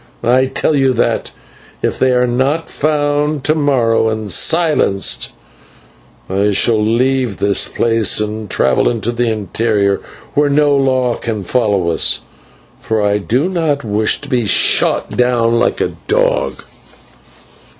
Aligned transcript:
I 0.23 0.47
tell 0.47 0.75
you 0.75 0.93
that, 0.93 1.29
if 1.83 1.99
they 1.99 2.11
are 2.13 2.25
not 2.25 2.71
found 2.71 3.43
to 3.43 3.53
morrow 3.53 4.09
and 4.09 4.31
silenced, 4.31 5.33
I 6.27 6.53
shall 6.53 6.83
leave 6.83 7.37
this 7.37 7.67
place 7.67 8.19
and 8.19 8.49
travel 8.49 8.89
into 8.89 9.11
the 9.11 9.29
interior, 9.31 10.01
where 10.33 10.49
no 10.49 10.75
law 10.75 11.17
can 11.17 11.43
follow 11.43 11.89
us, 11.91 12.21
for 12.79 12.99
I 12.99 13.19
do 13.19 13.47
not 13.47 13.83
wish 13.83 14.19
to 14.21 14.27
be 14.29 14.47
shot 14.47 15.15
down 15.15 15.59
like 15.59 15.79
a 15.79 15.93
dog. 16.07 16.63